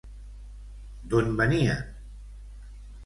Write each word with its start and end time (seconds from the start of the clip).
D'on 1.11 1.37
venien? 1.43 1.85